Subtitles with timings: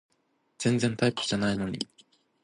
[0.57, 1.77] 全然タイプじゃないのに